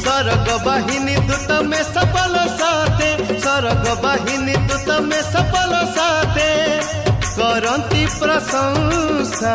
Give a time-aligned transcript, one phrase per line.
[0.05, 3.10] ସରଗ ବାହିନୀ ତୁ ତମେ ସଫଳ ସାଥେ
[3.44, 6.48] ସରଗ ବାହିନୀ ତୁ ତମେ ସଫଳ ସାଥେ
[7.36, 9.55] କରନ୍ତି ପ୍ରଶଂସା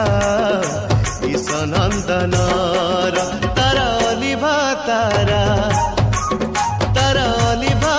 [1.31, 3.17] ଈଶନନ୍ଦନର
[3.57, 4.55] ତାର ଅଲିଭା
[4.87, 5.43] ତାରା
[6.97, 7.17] ତାର
[7.49, 7.95] ଅଲିଭା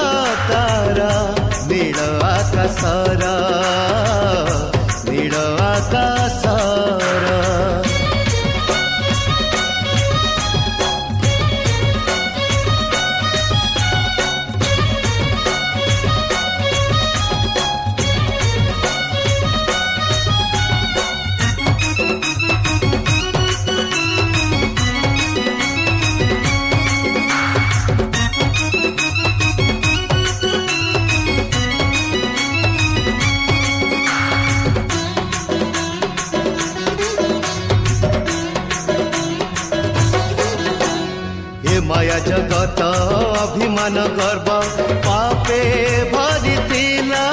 [0.50, 1.12] ତାରା
[1.68, 1.98] ନୀଳ
[2.30, 3.29] ଆକାଶର
[41.65, 44.47] हे माया जगत अभिमान गर्व
[45.05, 45.61] पापे
[46.13, 47.25] भरितिला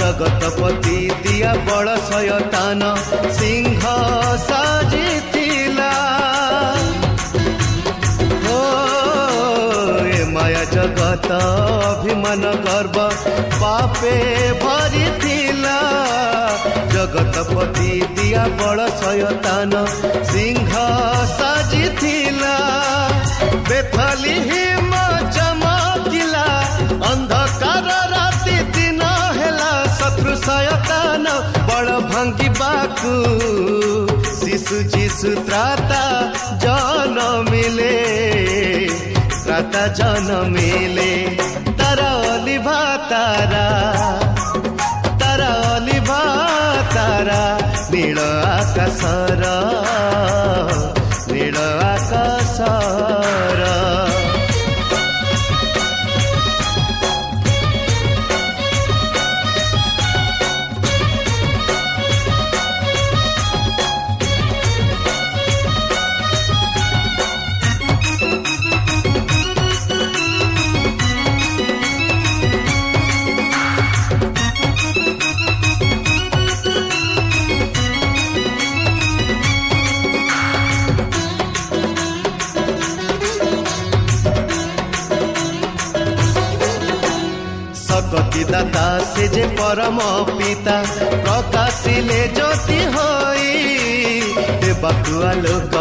[0.00, 2.82] जगतपति दिया बड सयतान
[3.38, 3.84] सिंह
[4.46, 5.92] सजितिला
[8.46, 8.58] हो
[10.08, 12.98] हे माया जगत अभिमान गर्व
[13.62, 14.16] पापे
[14.64, 15.78] भरितिला
[16.96, 19.72] जगतपति दिया बड सयतान
[20.32, 20.72] सिंह
[21.38, 22.56] सजितिला
[23.82, 26.46] फलिमा चमकिला
[27.10, 29.02] अन्धकार राति दिन
[29.38, 31.24] हेला। शत्रु सयतान
[31.68, 33.14] बड भांगी बाकु।
[34.40, 36.04] शिशु जिसु त्राता
[36.62, 37.96] जन मिले
[39.44, 41.12] त्राता जन मिले
[41.72, 43.66] तारा अलिभा तारा।
[45.14, 46.22] तारा अलिभा
[46.94, 47.40] तारा।
[47.92, 48.18] निड
[89.30, 89.98] ଦାତା ସେ ଯେ ପରମ
[90.30, 90.76] ପିତା
[91.24, 93.50] ପ୍ରକାଶିଲେ ଜ୍ୟୋତି ହୋଇ
[94.62, 95.74] ଦେବାକୁ ଆଲୋକ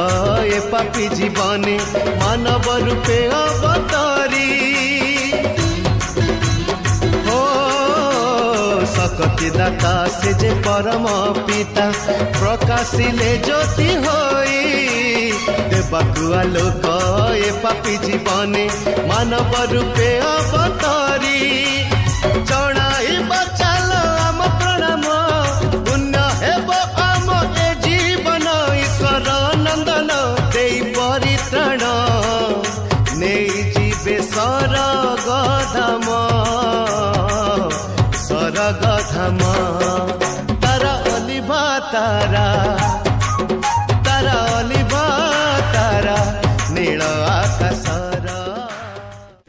[0.47, 1.75] ଏ ପାପି ଜୀବନେ
[2.21, 4.49] ମାନବ ରୂପେ ଅବତରୀ
[7.33, 7.39] ଓ
[8.95, 11.15] ଶକତି ଦାତା ସେ ଯେ ପରମ
[11.47, 11.87] ପିତା
[12.39, 14.61] ପ୍ରକାଶିଲେ ଜ୍ୟୋତି ହୋଇ
[15.73, 16.85] ଦେବାକୁ ଆଲୋକ
[17.41, 17.89] ଏ ପାପି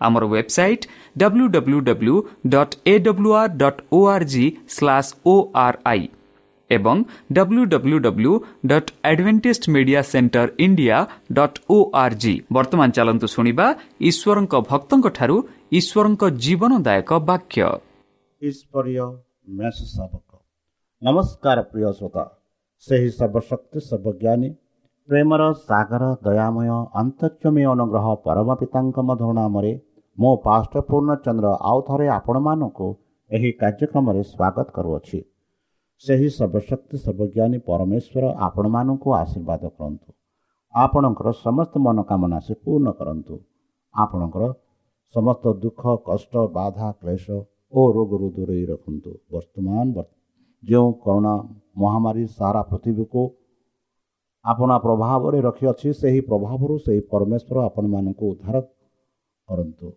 [0.00, 0.84] ଆମର website
[1.16, 2.16] W W W
[2.54, 4.44] dot A W R dot O R G
[4.76, 5.34] slash O
[5.64, 6.04] R I
[6.70, 6.96] ଏବଂ
[7.36, 8.32] W W W
[8.70, 10.96] dot adventist media centre India
[11.38, 13.66] dot O R G ବର୍ତ୍ତମାନ ଚାଲନ୍ତୁ ଶୁଣିବା
[14.10, 15.36] ଈଶ୍ୱରଙ୍କ ଭକ୍ତଙ୍କଠାରୁ
[15.78, 17.58] ଈଶ୍ୱରଙ୍କ ଜୀବନଦାୟକ ବାକ୍ୟ
[18.42, 19.06] ଈଶ୍ୱରୀୟ
[19.58, 20.30] ମେଷ ଶାବକ।
[21.02, 22.24] ନମସ୍କାର ପ୍ରିୟ ଶ୍ରୋତା।
[22.86, 24.48] ସେହି ସର୍ବଶକ୍ତି ସର୍ବଜ୍ଞାନୀ
[25.08, 26.68] ପ୍ରେମର ସାଗର ଦୟାମୟ
[27.02, 29.72] ଅନ୍ତର୍ଜମୀ ଅନୁଗ୍ରହ ପରମ ପିତାଙ୍କ ମଧୁର ନାମରେ
[30.20, 32.96] ମୁଁ ପାଷ୍ଟ ପୂର୍ଣ୍ଣଚନ୍ଦ୍ର ଆଉ ଥରେ ଆପଣମାନଙ୍କୁ
[33.30, 35.24] ଏହି କାର୍ଯ୍ୟକ୍ରମରେ ସ୍ୱାଗତ କରୁଅଛି।
[35.98, 40.12] ସେହି ସର୍ବଶକ୍ତି ସର୍ବଜ୍ଞାନୀ ପରମେଶ୍ୱର ଆପଣମାନଙ୍କୁ ଆଶୀର୍ବାଦ କରନ୍ତୁ।
[40.74, 43.38] ଆପଣଙ୍କର ସମସ୍ତ ମନୋକାମନା ସେ ପୂର୍ଣ୍ଣ କରନ୍ତୁ।
[43.94, 44.52] ଆପଣଙ୍କର
[45.14, 47.30] ସମସ୍ତ ଦୁଃଖ କଷ୍ଟ ବାଧା କ୍ଲେଶ
[47.72, 50.14] ଓ ରୋଗରୁ ଦୂରେଇ ରଖନ୍ତୁ। ବର୍ତ୍ତମାନ ବର୍-
[50.64, 51.34] ଯେଉଁ କରୋନା
[51.76, 53.30] ମହାମାରୀ ସାରା ପୃଥିବୀକୁ
[54.44, 58.60] ଆପଣା ପ୍ରଭାବରେ ରଖିଅଛି ସେହି ପ୍ରଭାବରୁ ସେହି ପରମେଶ୍ୱର ଆପଣମାନଙ୍କୁ ଉଦ୍ଧାର
[59.48, 59.92] କରନ୍ତୁ।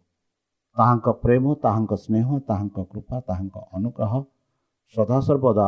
[0.77, 4.13] ତାହାଙ୍କ ପ୍ରେମ ତାହାଙ୍କ ସ୍ନେହ ତାହାଙ୍କ କୃପା ତାହାଙ୍କ ଅନୁଗ୍ରହ
[4.95, 5.67] ସଦାସର୍ବଦା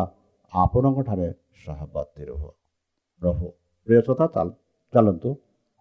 [0.54, 1.28] ଆପଣଙ୍କଠାରେ
[1.64, 2.50] ସହବର୍ତ୍ତୀ ରହୁ।
[3.22, 3.48] ରହୁ
[3.88, 4.48] ପ୍ରିୟ ଶ୍ରୋତା ଚାଲ
[4.94, 5.30] ଚାଲନ୍ତୁ।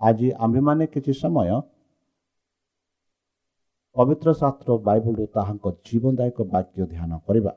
[0.01, 1.49] ଆଜି ଆମ୍ଭେମାନେ କିଛି ସମୟ
[3.97, 7.53] ପବିତ୍ର ଶାସ୍ତ୍ର ବାଇବଲରୁ ତାହାଙ୍କ ଜୀବନଦାୟକ ବାକ୍ୟ ଧ୍ୟାନ କରିବା।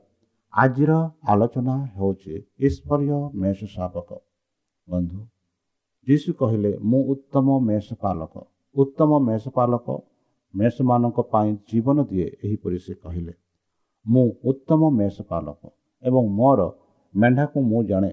[0.54, 0.92] ଆଜିର
[1.32, 2.34] ଆଲୋଚନା ହେଉଛି
[2.66, 4.10] ଈଶ୍ୱରୀୟ ମେଷ ଶାବକ।
[4.88, 5.20] ବନ୍ଧୁ
[6.06, 8.34] ଯୀଶୁ କହିଲେ ମୁଁ ଉତ୍ତମ ମେଷ ପାଲକ।
[8.74, 9.86] ଉତ୍ତମ ମେଷ ପାଲକ
[10.56, 13.32] ମେଷମାନଙ୍କ ପାଇଁ ଜୀବନ ଦିଏ ଏହିପରି ସେ କହିଲେ
[14.06, 15.60] ମୁଁ ଉତ୍ତମ ମେଷ ପାଲକ
[16.02, 16.60] ଏବଂ ମୋର
[17.14, 18.10] ମେଣ୍ଢାକୁ ମୁଁ ଜାଣେ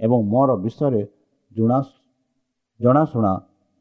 [0.00, 1.02] ଏବଂ ମୋର ବିଷୟରେ
[1.52, 1.78] ଜଣା
[2.80, 3.32] ଜଣାଶୁଣା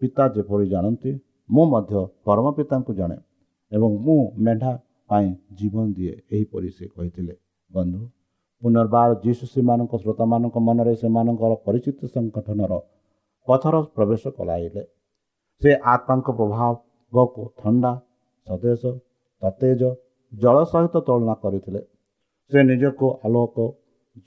[0.01, 1.12] ପିତା ଯେପରି ଜାଣନ୍ତି
[1.50, 3.18] ମୁଁ ମଧ୍ୟ ପରମ ପିତାଙ୍କୁ ଜାଣେ
[3.71, 4.71] ଏବଂ ମୁଁ ମେଣ୍ଢା
[5.09, 7.33] ପାଇଁ ଜୀବନ ଦିଏ ଏହିପରି ସେ କହିଥିଲେ।
[7.71, 8.01] ବନ୍ଧୁ
[8.62, 12.74] ପୁନର୍ବାର ଯୀଶୁ ସେମାନଙ୍କ ଶ୍ରୋତାମାନଙ୍କ ମନରେ ସେମାନଙ୍କର ପରିଚିତ ସଂଗଠନର
[13.48, 14.83] ପଥର ପ୍ରବେଶ କଲାଇଲେ
[15.62, 16.27] ସେ ଆତ୍ମାଙ୍କ
[17.13, 17.92] ପ୍ରଭାବକୁ ଥଣ୍ଡା
[18.48, 18.83] ସତେଜ
[19.42, 19.81] ସତେଜ
[20.31, 21.81] ଜଳ ସହିତ ତୁଳନା କରିଥିଲେ।
[22.51, 23.57] ସେ ନିଜକୁ ଆଲୋକ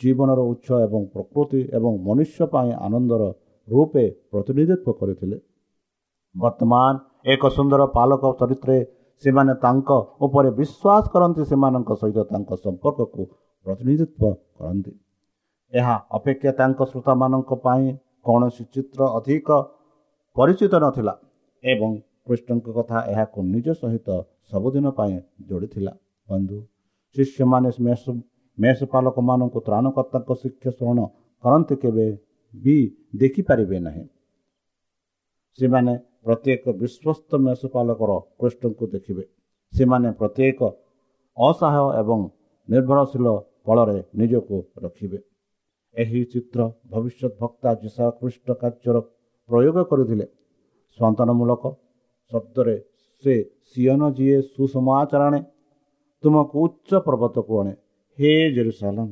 [0.01, 3.23] ଜୀବନର ଉତ୍ସ ଏବଂ ପ୍ରକୃତି ଏବଂ ମନୁଷ୍ୟ ପାଇଁ ଆନନ୍ଦର
[3.69, 5.37] ରୂପେ ପ୍ରତିନିଧିତ୍ୱ କରିଥିଲେ।
[6.35, 6.93] ବର୍ତ୍ତମାନ
[7.33, 8.79] ଏକ ସୁନ୍ଦର ପାଲକ ଚରିତ୍ରରେ
[9.23, 9.91] ସେମାନେ ତାଙ୍କ
[10.27, 13.23] ଉପରେ ବିଶ୍ୱାସ କରନ୍ତି ସେମାନଙ୍କ ସହିତ ତାଙ୍କ ସମ୍ପର୍କକୁ
[13.67, 14.93] ପ୍ରତିନିଧିତ୍ୱ କରନ୍ତି।
[15.73, 17.87] ଏହା ଅପେକ୍ଷା ତାଙ୍କ ଶ୍ରୋତାମାନଙ୍କ ପାଇଁ
[18.27, 19.49] କୌଣସି ଚିତ୍ର ଅଧିକ
[20.37, 21.15] ପରିଚିତ ନଥିଲା
[21.65, 21.91] ଏବଂ
[22.27, 24.09] କୃଷ୍ଣଙ୍କ କଥା ଏହାକୁ ନିଜ ସହିତ
[24.51, 25.17] ସବୁଦିନ ପାଇଁ
[25.49, 25.93] ଯୋଡ଼ିଥିଲା।
[26.29, 26.59] ବନ୍ଧୁ
[27.17, 28.03] ଶିଷ୍ୟମାନେ ମେଷ
[28.59, 30.99] ମେଷପାଲକମାନଙ୍କୁ ତ୍ରାଣକର୍ତ୍ତାଙ୍କ ଶିକ୍ଷା ଶ୍ରବଣ
[31.45, 32.07] କରନ୍ତି କେବେ
[32.55, 32.77] ବି
[33.17, 34.05] ଦେଖିପାରିବେ ନାହିଁ।
[35.59, 35.93] ସେମାନେ
[36.25, 39.25] ପ୍ରତ୍ୟେକ ବିଶ୍ୱସ୍ତ ମେଷପାଲକର କୃଷ୍ଣଙ୍କୁ ଦେଖିବେ।
[39.73, 40.61] ସେମାନେ ପ୍ରତ୍ୟେକ
[41.37, 42.21] ଅସହାୟ ଏବଂ
[42.69, 43.27] ନିର୍ଭରଶୀଳ
[43.67, 45.19] ଫଳରେ ନିଜକୁ ରଖିବେ।
[45.95, 46.61] ଏହି ଚିତ୍ର
[46.91, 48.97] ଭବିଷ୍ୟତ ଭକ୍ତା ଯୀଶା ଖ୍ରୀଷ୍ଟ କାର୍ଯ୍ୟର
[49.51, 50.27] ପ୍ରୟୋଗ କରିଥିଲେ।
[50.99, 51.63] ସନ୍ତାନମୂଳକ
[52.33, 52.77] ଶବ୍ଦରେ
[53.25, 53.35] ସେ
[53.71, 55.41] ସିୟନ ଯିଏ ସୁସମାଚାରାଣେ
[56.25, 57.73] ତୁମକୁ ଉଚ୍ଚ ପର୍ବତକୁ ଆଣେ
[58.19, 59.09] ହେ ଜେରୁସାଲମ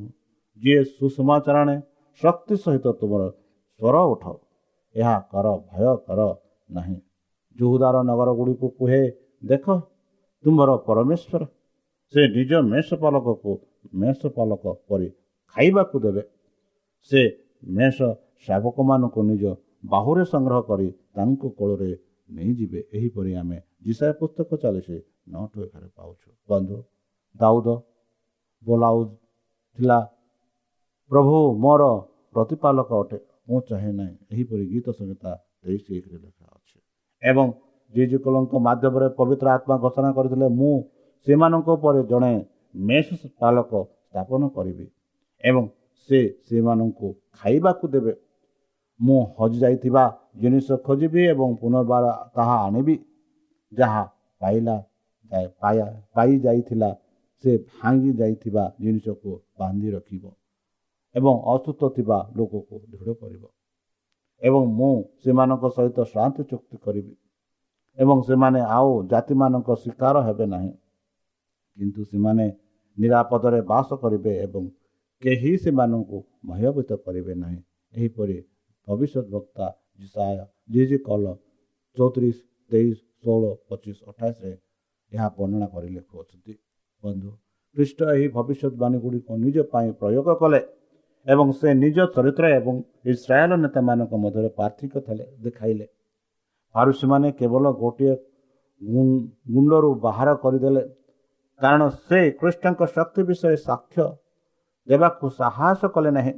[0.63, 1.77] ଯିଏ ସୁସମାଚାରାଣେ
[2.23, 3.23] ଶକ୍ତି ସହିତ ତୁମର
[3.81, 4.37] ସ୍ୱର ଉଠାଅ।
[4.95, 6.21] ଏହା କର ଭୟ କର
[6.71, 6.97] ନାହିଁ।
[7.57, 9.03] ଜୁହୁଦାର ନଗରଗୁଡ଼ିକୁ କୁହେ
[9.43, 9.65] ଦେଖ
[10.45, 11.43] ତୁମର ପରମେଶ୍ୱର।
[12.15, 13.53] ସେ ନିଜ ମେଷପାଲକକୁ
[14.01, 15.09] ମେଷପାଲକ ପରି
[15.57, 16.23] ଖାଇବାକୁ ଦେବେ।
[17.11, 17.21] ସେ
[17.77, 17.99] ମେଷ
[18.49, 19.45] ଶାବକମାନଙ୍କୁ ନିଜ
[19.93, 21.91] ବାହୁରେ ସଂଗ୍ରହ କରି ତାଙ୍କ କୋଳରେ
[22.29, 24.89] ନେଇଯିବେ। ଏହିପରି ଆମେ ଜିସାୟ ପୁସ୍ତକ ଚାଲିଶ
[25.33, 26.77] ନଅଠୁ ଏଗାର ପାଉଛୁ। ବନ୍ଧୁ
[27.35, 27.69] ଦାଉଦ
[28.65, 29.99] ବୋଲାଉଥିଲା
[31.11, 31.83] ପ୍ରଭୁ ମୋର
[32.35, 35.31] ପ୍ରତିପାଲକ ଅଟେ ମୁଁ ଚାହେଁ ନାହିଁ। ଏହିପରି ଗୀତ ସଂହିତା
[35.63, 36.77] ତେଇଶ ଏକରେ ଲେଖା ଅଛି।
[37.23, 37.47] ଏବଂ
[37.95, 40.75] ଜିଜୁକଲଙ୍କ ମାଧ୍ୟମରେ ପବିତ୍ର ଆତ୍ମା ଘୋଷଣା କରିଥିଲେ ମୁଁ
[41.27, 42.33] ସେମାନଙ୍କ ଉପରେ ଜଣେ
[42.89, 43.09] ମେଷ
[43.41, 43.71] ପାଲକ
[44.07, 44.87] ସ୍ଥାପନ କରିବି
[45.45, 45.65] ଏବଂ
[46.09, 48.13] ସେ ସେମାନଙ୍କୁ ଖାଇବାକୁ ଦେବେ
[49.01, 50.05] ମୁଁ ହଜିଯାଇଥିବା
[50.41, 52.05] ଜିନିଷ ଖୋଜିବି ଏବଂ ପୁନର୍ବାର
[52.37, 52.97] ତାହା ଆଣିବି।
[53.73, 54.03] ଯାହା
[54.41, 54.77] ପାଇଲା
[56.15, 56.91] ପାଇଯାଇଥିଲା
[57.45, 60.25] ସେ ଭାଙ୍ଗି ଯାଇଥିବା ଜିନିଷକୁ ବାନ୍ଧି ରଖିବ
[61.15, 63.43] ଏବଂ ଅସୁସ୍ଥ ଥିବା ଲୋକକୁ ଦୃଢ଼ କରିବ।
[64.43, 67.15] ଏବଂ ମୁଁ ସେମାନଙ୍କ ସହିତ ଶାନ୍ତି ଚୁକ୍ତି କରିବି
[67.99, 70.73] ଏବଂ ସେମାନେ ଆଉ ଜାତିମାନଙ୍କ ଶିକାର ହେବେ ନାହିଁ।
[71.77, 72.47] କିନ୍ତୁ ସେମାନେ
[72.99, 74.65] ନିରାପଦରେ ବାସ କରିବେ ଏବଂ
[75.23, 77.61] କେହି ସେମାନଙ୍କୁ ଭୟଭୀତ କରିବେ ନାହିଁ।
[77.93, 78.37] ଏହିପରି
[78.89, 79.67] ଭବିଷ୍ୟତ ବକ୍ତା
[80.01, 80.39] ଜିସାୟ
[80.91, 81.25] ଜି କଲ
[81.97, 82.39] ଚଉତିରିଶ
[82.71, 84.53] ତେଇଶ ଷୋହଳ ପଚିଶ ଅଠାଇଶରେ
[85.13, 86.53] ଏହା ବର୍ଣ୍ଣନା କରି ଲେଖୁଅଛନ୍ତି।
[87.05, 87.31] ବନ୍ଧୁ
[87.77, 90.61] ଖ୍ରୀଷ୍ଟ ଏହି ଭବିଷ୍ୟତବାଣୀ ଗୁଡ଼ିକ ନିଜ ପାଇଁ ପ୍ରୟୋଗ କଲେ
[91.27, 92.75] ଏବଂ ସେ ନିଜ ଚରିତ୍ର ଏବଂ
[93.13, 95.87] ଇସ୍ରାଏଲ ନେତାମାନଙ୍କ ମଧ୍ୟରେ ପାର୍ଥିକ୍ୟ ଥିଲେ ଦେଖାଇଲେ।
[96.75, 98.15] ଫାରୁସୀମାନେ କେବଳ ଗୋଟିଏ
[99.53, 100.83] ଗୁଣ୍ଡରୁ ବାହାର କରିଦେଲେ।
[101.61, 104.05] କାରଣ ସେ ଖ୍ରୀଷ୍ଟଙ୍କ ଶକ୍ତି ବିଷୟରେ ସାକ୍ଷ୍ୟ
[104.89, 106.33] ଦେବାକୁ ସାହସ କଲେ ନାହିଁ।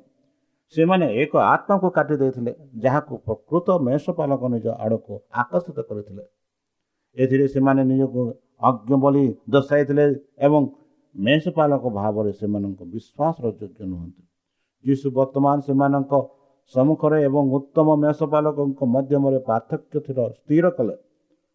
[0.75, 2.53] ସେମାନେ ଏକ ଆତ୍ମାକୁ କାଟି ଦେଇଥିଲେ
[2.85, 6.25] ଯାହାକୁ ପ୍ରକୃତ ମେଷପାଲକ ନିଜ ଆଡ଼କୁ ଆକର୍ଷିତ କରିଥିଲେ।
[7.17, 8.21] ଏଥିରେ ସେମାନେ ନିଜକୁ
[8.69, 10.05] ଅଜ୍ଞ ବୋଲି ଦର୍ଶାଇଥିଲେ
[10.47, 10.63] ଏବଂ
[11.15, 14.23] ମେଷପାଲକ ଭାବରେ ସେମାନଙ୍କ ବିଶ୍ୱାସର ଯୋଗ୍ୟ ନୁହନ୍ତି।
[14.85, 16.13] ଯୀଶୁ ବର୍ତ୍ତମାନ ସେମାନଙ୍କ
[16.75, 20.97] ସମ୍ମୁଖରେ ଏବଂ ଉତ୍ତମ ମେଷପାଲକଙ୍କ ମଧ୍ୟମରେ ପାର୍ଥକ୍ୟ ଥିର ସ୍ଥିର କଲେ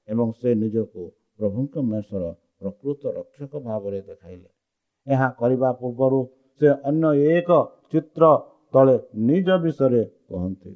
[0.07, 1.01] ଏବଂ ସେ ନିଜକୁ
[1.39, 2.23] ପ୍ରଭୁଙ୍କ ମେଷର
[2.59, 4.49] ପ୍ରକୃତ ରକ୍ଷକ ଭାବରେ ଦେଖାଇଲେ।
[5.07, 6.19] ଏହା କରିବା ପୂର୍ବରୁ
[6.61, 7.49] ସେ ଅନ୍ୟ ଏକ
[7.91, 8.23] ଚିତ୍ର
[8.73, 8.95] ତଳେ
[9.29, 10.71] ନିଜ ବିଷୟରେ କହନ୍ତି।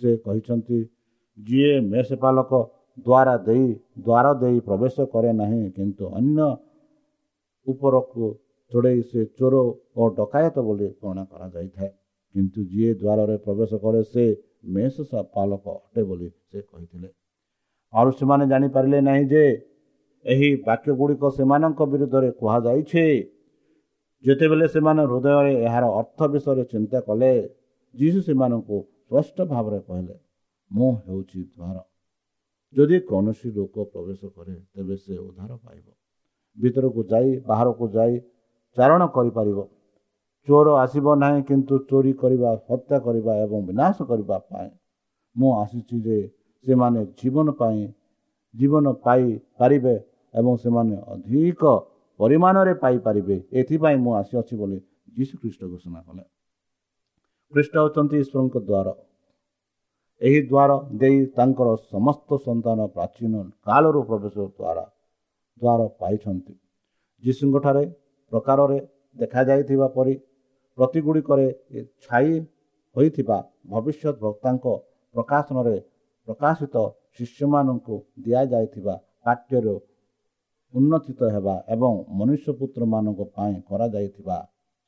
[0.00, 0.78] ସେ କହିଛନ୍ତି
[1.38, 2.50] ଯିଏ ମେଷପାଲକ
[2.98, 6.48] ଦ୍ୱାରା ଦେଇ ଦ୍ୱାର ଦେଇ ପ୍ରବେଶ କରେ ନାହିଁ କିନ୍ତୁ ଅନ୍ୟ
[7.66, 8.24] ଉପରକୁ
[8.72, 9.54] ଚଢ଼େଇ ସେ ଚୋର
[9.98, 11.90] ଓ ଡକାୟତ ବୋଲି ଗଣନା କରାଯାଇଥାଏ।
[12.34, 14.24] କିନ୍ତୁ ଯିଏ ଦ୍ୱାରରେ ପ୍ରବେଶ କରେ ସେ
[14.74, 14.94] ମେଷ
[15.34, 17.08] ପାଲକ ଅଟେ ବୋଲି ସେ କହିଥିଲେ।
[17.92, 19.44] ଆଉ ସେମାନେ ଜାଣିପାରିଲେ ନାହିଁ ଯେ
[20.24, 23.04] ଏହି ବାକ୍ୟ ଗୁଡ଼ିକ ସେମାନଙ୍କ ବିରୁଦ୍ଧରେ କୁହାଯାଇଛି
[24.24, 27.32] ଯେତେବେଳେ ସେମାନେ ହୃଦୟରେ ଏହାର ଅର୍ଥ ବିଷୟରେ ଚିନ୍ତା କଲେ
[27.94, 30.16] ଯୀଶୁ ସେମାନଙ୍କୁ ସ୍ପଷ୍ଟ ଭାବରେ କହିଲେ
[30.70, 31.76] ମୁଁ ହେଉଛି ଦ୍ୱାର।
[32.76, 35.86] ଯଦି କୌଣସି ଲୋକ ପ୍ରବେଶ କରେ ତେବେ ସେ ଉଦ୍ଧାର ପାଇବ।
[36.58, 38.14] ଭିତରକୁ ଯାଇ ବାହାରକୁ ଯାଇ
[38.76, 39.58] ଚାରଣ କରିପାରିବ।
[40.48, 44.70] ଚୋର ଆସିବ ନାହିଁ କିନ୍ତୁ ଚୋରି କରିବା ହତ୍ୟା କରିବା ଏବଂ ବିନାଶ କରିବା ପାଇଁ।
[45.36, 46.18] ମୁଁ ଆସିଛି ଯେ
[46.66, 47.82] ସେମାନେ ଜୀବନ ପାଇଁ
[48.54, 49.96] ଜୀବନ ପାଇପାରିବେ
[50.34, 51.62] ଏବଂ ସେମାନେ ଅଧିକ
[52.20, 54.78] ପରିମାଣରେ ପାଇପାରିବେ। ଏଥିପାଇଁ ମୁଁ ଆସିଅଛି ବୋଲି
[55.16, 56.22] ଯୀଶୁ ଖ୍ରୀଷ୍ଟ ଘୋଷଣା କଲେ।
[57.52, 58.88] ଖ୍ରୀଷ୍ଟ ହେଉଛନ୍ତି ଈଶ୍ୱରଙ୍କ ଦ୍ୱାର।
[60.20, 60.70] ଏହି ଦ୍ୱାର
[61.00, 63.34] ଦେଇ ତାଙ୍କର ସମସ୍ତ ସନ୍ତାନ ପ୍ରାଚୀନ
[63.66, 64.84] କାଳରୁ ପ୍ରବେଶ ଦ୍ୱାରା
[65.60, 66.54] ଦ୍ୱାର ପାଇଛନ୍ତି।
[67.22, 67.84] ଯୀଶୁଙ୍କଠାରେ
[68.32, 68.78] ପ୍ରକାରରେ
[69.16, 70.14] ଦେଖାଯାଇଥିବା ପରି
[70.78, 71.46] ପ୍ରତିଗୁଡ଼ିକରେ
[72.04, 72.30] ଛାଇ
[72.96, 73.38] ହୋଇଥିବା
[73.72, 74.66] ଭବିଷ୍ୟତ ବକ୍ତାଙ୍କ
[75.14, 75.76] ପ୍ରକାଶନରେ
[76.28, 76.76] ପ୍ରକାଶିତ
[77.14, 78.94] ଶିଷ୍ୟମାନଙ୍କୁ ଦିଆଯାଇଥିବା
[79.24, 79.74] ପାଠ୍ୟରୁ
[80.74, 84.36] ଉନ୍ନତିତ ହେବା ଏବଂ ମନୁଷ୍ୟପୁତ୍ରମାନଙ୍କ ପାଇଁ କରାଯାଇଥିବା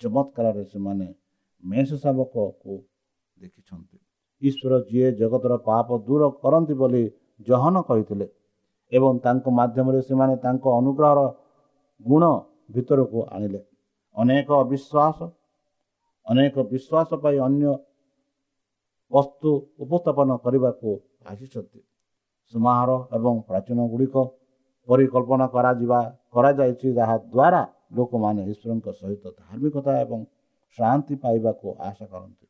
[0.00, 1.06] ଚମତ୍କାରରେ ସେମାନେ
[1.62, 2.74] ମେଷ ଶାବକକୁ
[3.36, 3.96] ଦେଖିଛନ୍ତି।
[4.42, 7.04] ଈଶ୍ୱର ଯିଏ ଜଗତର ପାପ ଦୂର କରନ୍ତି ବୋଲି
[7.48, 8.26] ଜହନ କହିଥିଲେ
[8.92, 11.20] ଏବଂ ତାଙ୍କ ମାଧ୍ୟମରେ ସେମାନେ ତାଙ୍କ ଅନୁଗ୍ରହର
[12.00, 12.24] ଗୁଣ
[12.74, 13.60] ଭିତରକୁ ଆଣିଲେ।
[14.16, 15.18] ଅନେକ ଅବିଶ୍ୱାସ
[16.26, 17.64] ଅନେକ ବିଶ୍ୱାସ ପାଇଁ ଅନ୍ୟ
[19.12, 19.50] ବସ୍ତୁ
[19.84, 20.88] ଉପସ୍ଥାପନ କରିବାକୁ
[21.30, 21.80] ଆସିଛନ୍ତି।
[22.52, 24.16] ସମାହାର ଏବଂ ପ୍ରାଚୀନ ଗୁଡ଼ିକ
[24.90, 26.00] ପରିକଳ୍ପନା କରାଯିବା
[26.34, 27.62] କରାଯାଇଛି ଯାହାଦ୍ୱାରା
[27.98, 30.20] ଲୋକମାନେ ଈଶ୍ୱରଙ୍କ ସହିତ ଧାର୍ମିକତା ଏବଂ
[30.78, 32.46] ଶାନ୍ତି ପାଇବାକୁ ଆଶା କରନ୍ତି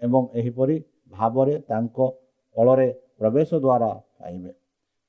[0.00, 0.76] ଏବଂ ଏହିପରି
[1.12, 1.98] ଭାବରେ ତାଙ୍କ
[2.56, 4.52] ଫଳରେ ପ୍ରବେଶ ଦ୍ୱାରା ପାଇବେ।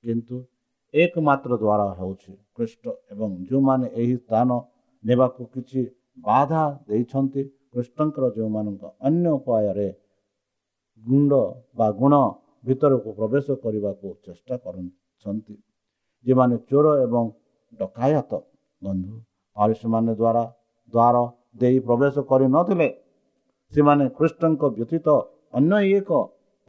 [0.04, 0.36] କିନ୍ତୁ
[0.94, 2.84] ଏକମାତ୍ର ଦ୍ୱାର ହେଉଛି ଖ୍ରୀଷ୍ଟ
[3.14, 4.50] ଏବଂ ଯେଉଁମାନେ ଏହି ସ୍ଥାନ
[5.04, 5.82] ନେବାକୁ କିଛି
[6.28, 7.42] ବାଧା ଦେଇଛନ୍ତି
[7.74, 9.88] କୃଷ୍ଣଙ୍କର ଯେଉଁମାନଙ୍କ ଅନ୍ୟ ଉପାୟରେ
[11.04, 11.32] ଗୁଣ୍ଡ
[11.78, 12.14] ବା ଗୁଣ
[12.64, 15.56] ଭିତରକୁ ପ୍ରବେଶ କରିବାକୁ ଚେଷ୍ଟା କରୁଛନ୍ତି
[16.26, 17.26] ଯେଉଁମାନେ ଚୋର ଏବଂ
[17.80, 18.32] ଡକାୟତ
[18.82, 19.14] ବନ୍ଧୁ
[19.58, 20.44] ଆଉ ସେମାନେ ଦ୍ୱାରା
[20.94, 21.16] ଦ୍ୱାର
[21.62, 22.88] ଦେଇ ପ୍ରବେଶ କରିନଥିଲେ
[23.74, 25.08] ସେମାନେ କୃଷ୍ଣଙ୍କ ବ୍ୟତୀତ
[25.54, 26.10] ଅନ୍ୟ ଏକ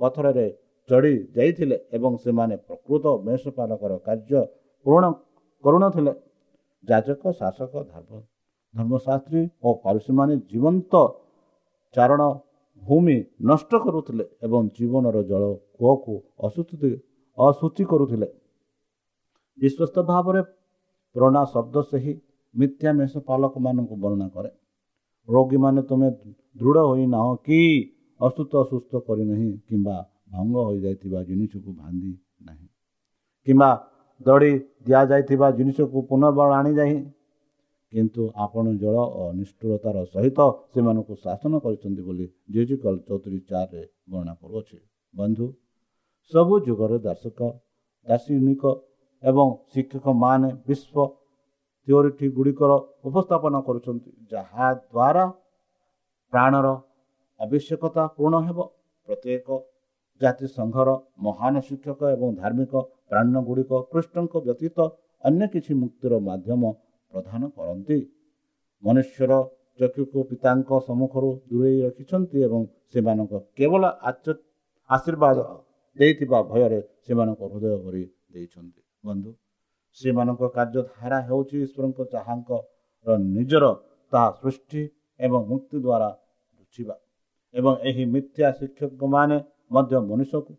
[0.00, 0.47] ପଥରରେ
[0.88, 4.40] ଚଢ଼ି ଯାଇଥିଲେ ଏବଂ ସେମାନେ ପ୍ରକୃତ ମେଷପାଲକର କାର୍ଯ୍ୟ
[4.87, 5.05] ପୂରଣ
[5.64, 6.12] କରୁନଥିଲେ
[6.85, 8.12] ଯାଜକ ଶାସକ ଧର୍ମ
[8.75, 10.93] ଧର୍ମଶାସ୍ତ୍ରୀ ଓ ପାରୁସୀମାନେ ଜୀବନ୍ତ
[11.95, 12.23] ଚାରଣ
[12.83, 13.17] ଭୂମି
[13.50, 15.45] ନଷ୍ଟ କରୁଥିଲେ ଏବଂ ଜୀବନର ଜଳ
[15.76, 16.14] କୂଅକୁ
[16.47, 16.90] ଅସୁସ୍ଥି
[17.38, 18.28] ଅଶୁଚି କରୁଥିଲେ
[19.59, 20.41] ବିଶ୍ୱସ୍ତ ଭାବରେ
[21.17, 22.12] ପୁରୁଣା ଶବ୍ଦ ସେହି
[22.55, 24.50] ମିଥ୍ୟା ମେଷପାଲକମାନଙ୍କୁ ବର୍ଣ୍ଣନା କରେ।
[25.29, 26.09] ରୋଗୀମାନେ ତୁମେ
[26.61, 27.61] ଦୃଢ଼ ହୋଇନାହ କି
[28.21, 29.97] ଅସୁସ୍ଥ ଅସୁସ୍ଥ କରିନାହିଁ କିମ୍ବା
[30.33, 32.12] ଭଙ୍ଗ ହୋଇଯାଇଥିବା ଜିନିଷକୁ ଭାଙ୍ଗି
[32.47, 32.67] ନାହିଁ
[33.47, 33.71] କିମ୍ବା
[34.27, 34.53] ଦଡ଼ି
[34.87, 36.97] ଦିଆଯାଇଥିବା ଜିନିଷକୁ ପୁନର୍ବାର ଆଣିଯାଇ
[37.93, 40.38] କିନ୍ତୁ ଆପଣ ଜଳ ଓ ନିଷ୍ଠୁରତାର ସହିତ
[40.73, 44.79] ସେମାନଙ୍କୁ ଶାସନ କରିଛନ୍ତି ବୋଲି ଜିଜିକଲ ଚଉତିରିଶ ଚାରିରେ ବର୍ଣ୍ଣନା କରୁଅଛି।
[45.15, 45.47] ବନ୍ଧୁ
[46.33, 47.41] ସବୁ ଯୁଗରେ ଦାର୍ଶକ
[48.07, 48.62] ଦାର୍ଶନିକ
[49.23, 51.13] ଏବଂ ଶିକ୍ଷକମାନେ ବିଶ୍ୱ
[51.89, 52.73] ଥିଓରିଟି ଗୁଡ଼ିକର
[53.09, 55.25] ଉପସ୍ଥାପନ କରୁଛନ୍ତି ଯାହାଦ୍ୱାରା
[56.33, 56.67] ପ୍ରାଣର
[57.41, 58.59] ଆବଶ୍ୟକତା ପୂରଣ ହେବ।
[59.09, 59.49] ପ୍ରତ୍ୟେକ
[60.21, 60.89] ଜାତିସଂଘର
[61.27, 62.73] ମହାନ ଶିକ୍ଷକ ଏବଂ ଧାର୍ମିକ
[63.11, 64.79] ପ୍ରାଣ ଗୁଡ଼ିକ କୃଷ୍ଣଙ୍କ ବ୍ୟତୀତ
[65.25, 66.63] ଅନ୍ୟ କିଛି ମୁକ୍ତିର ମାଧ୍ୟମ
[67.13, 67.99] ପ୍ରଦାନ କରନ୍ତି।
[68.83, 69.33] ମନୁଷ୍ୟର
[69.79, 72.61] ଚକ୍ଷୁକୁ ପିତାଙ୍କ ସମ୍ମୁଖରୁ ଦୂରେଇ ରଖିଛନ୍ତି ଏବଂ
[72.91, 73.83] ସେମାନଙ୍କ କେବଳ
[74.91, 75.39] ଆଶୀର୍ବାଦ
[75.97, 79.31] ଦେଇଥିବା ଭୟରେ ସେମାନଙ୍କ ହୃଦୟ ଭରି ଦେଇଛନ୍ତି। ବନ୍ଧୁ।
[79.99, 83.65] ସେମାନଙ୍କ କାର୍ଯ୍ୟଧାରା ହେଉଛି ଈଶ୍ୱରଙ୍କ ଯାହାଙ୍କର ନିଜର
[84.12, 84.83] ତାହା ସୃଷ୍ଟି
[85.21, 86.11] ଏବଂ ମୁକ୍ତି ଦ୍ୱାରା
[86.59, 86.95] ବୁଝିବା।
[87.55, 89.37] ଏବଂ ଏହି ମିଥ୍ୟା ଶିକ୍ଷକମାନେ
[89.75, 90.53] ମଧ୍ୟ ମନୁଷ୍ୟକୁ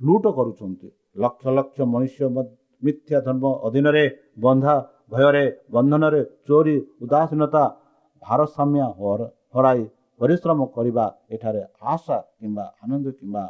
[0.00, 0.88] ଲୁଟ କରୁଛନ୍ତି।
[1.22, 2.22] ଲକ୍ଷ ଲକ୍ଷ ମନୁଷ୍ୟ
[2.82, 4.04] ମିଥ୍ୟା ଧର୍ମ ଅଧୀନରେ
[4.44, 4.74] ବନ୍ଧା
[5.12, 7.64] ଭୟରେ ବନ୍ଧନରେ ଚୋରି ଉଦାସୀନତା
[8.22, 9.82] ଭାରସାମ୍ୟ ହର- ହରାଇ
[10.20, 11.62] ପରିଶ୍ରମ କରିବା ଏଠାରେ
[11.92, 13.44] ଆଶା କିମ୍ବା ଆନନ୍ଦ କିମ୍ବା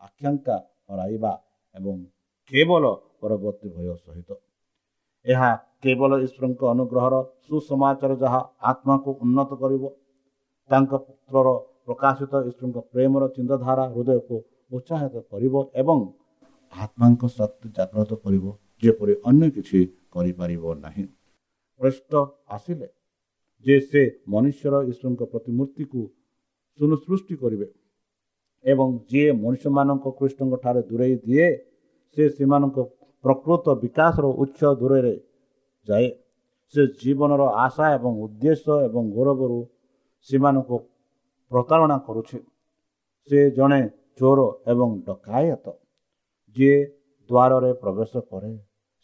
[0.00, 0.56] ଆକାଂକ୍ଷା
[0.88, 1.32] ହରାଇବା
[1.74, 1.96] ଏବଂ
[2.52, 2.84] କେବଳ
[3.26, 4.38] ପରବର୍ତ୍ତୀ ଭୟ ସହିତ।
[5.26, 5.50] ଏହା
[5.82, 7.14] କେବଳ ଈଶ୍ୱରଙ୍କ ଅନୁଗ୍ରହର
[7.46, 8.40] ସୁସମାଚାର ଯାହା
[8.70, 9.84] ଆତ୍ମାକୁ ଉନ୍ନତ କରିବ।
[10.70, 11.48] ତାଙ୍କ ପୁତ୍ରର
[11.86, 14.36] ପ୍ରକାଶିତ ଈଶ୍ୱରଙ୍କ ପ୍ରେମର ଚିନ୍ତାଧାରା ହୃଦୟକୁ
[14.76, 15.98] ଉତ୍ସାହିତ କରିବ ଏବଂ
[16.72, 18.44] ଆତ୍ମାଙ୍କ ଶକ୍ତି ଜାଗ୍ରତ କରିବ।
[18.82, 19.80] ଯେପରି ଅନ୍ୟ କିଛି
[20.14, 21.04] କରିପାରିବ ନାହିଁ।
[21.80, 22.12] ଖ୍ରୀଷ୍ଟ
[22.56, 22.88] ଆସିଲେ
[23.66, 24.02] ଯେ ସେ
[24.32, 26.00] ମନୁଷ୍ୟର ଈଶ୍ୱରଙ୍କ ପ୍ରତିମୂର୍ତ୍ତିକୁ
[26.78, 27.66] ସୁନସୃଷ୍ଟି କରିବେ
[28.64, 31.48] ଏବଂ ଯିଏ ମନୁଷ୍ୟମାନଙ୍କ କୃଷ୍ଣଙ୍କ ଠାରେ ଦୂରେଇ ଦିଏ
[32.16, 32.76] ସେ ସେମାନଙ୍କ
[33.26, 35.14] ପ୍ରକୃତ ବିକାଶର ଉଚ୍ଚ ଦୂରରେ
[35.88, 36.08] ଯାଏ।
[36.74, 39.58] ସେ ଜୀବନର ଆଶା ଏବଂ ଉଦ୍ଦେଶ୍ୟ ଏବଂ ଗୌରବରୁ
[40.28, 40.76] ସେମାନଙ୍କୁ
[41.50, 42.38] ପ୍ରତାରଣା କରୁଛି।
[43.28, 43.80] ସେ ଜଣେ
[44.18, 44.40] ଚୋର
[44.72, 45.66] ଏବଂ ଡକାୟତ
[46.56, 46.78] ଯିଏ
[47.30, 48.52] ଦ୍ୱାରରେ ପ୍ରବେଶ କରେ।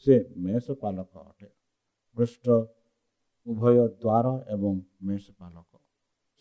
[0.07, 0.15] ସେ
[0.45, 1.49] ମେଷ ପାଲକ ଅଟେ।
[2.17, 2.47] ପୃଷ୍ଠ
[3.47, 5.71] ଉଭୟ ଦ୍ୱାର ଏବଂ ମେଷ ପାଲକ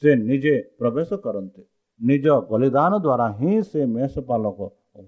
[0.04, 1.64] ସେ ନିଜେ ପ୍ରବେଶ କରନ୍ତି।
[2.00, 4.60] ନିଜ ବଳିଦାନ ଦ୍ୱାରା ହିଁ ସେ ମେଷ ପାଲକ